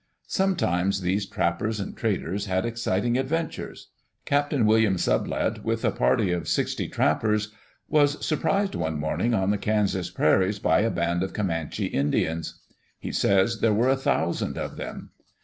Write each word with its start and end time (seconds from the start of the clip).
Sometimes 0.25 1.01
these 1.01 1.27
trappers 1.27 1.79
and 1.79 1.95
traders 1.95 2.47
had 2.47 2.65
exciting 2.65 3.19
adventures. 3.19 3.89
Captain 4.25 4.65
William 4.65 4.95
Sublette, 4.97 5.63
with 5.63 5.85
a 5.85 5.91
party 5.91 6.31
of 6.31 6.47
sixty 6.47 6.87
trappers, 6.87 7.53
was 7.87 8.25
surprised 8.25 8.73
one 8.73 8.97
morning 8.97 9.35
on 9.35 9.51
the 9.51 9.59
Kansas 9.59 10.09
prairies 10.09 10.57
by 10.57 10.79
a 10.79 10.89
band 10.89 11.21
of 11.21 11.33
Comanche 11.33 11.85
Indians. 11.85 12.61
He 12.97 13.11
says 13.11 13.59
there 13.59 13.75
were 13.75 13.89
a 13.89 13.95
thousand 13.95 14.57
of 14.57 14.75
them. 14.75 15.11